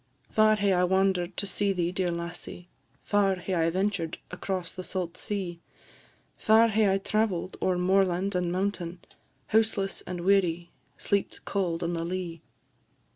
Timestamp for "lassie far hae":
2.09-3.53